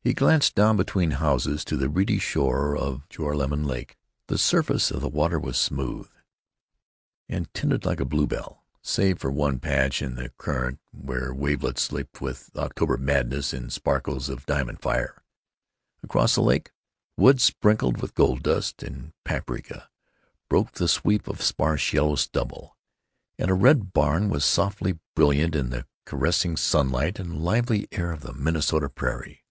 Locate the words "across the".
16.02-16.40